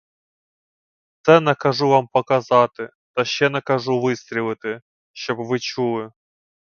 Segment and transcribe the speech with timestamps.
[1.21, 4.81] Все накажу вам показати, та ще накажу вистрілити,
[5.13, 6.11] щоб ви чули.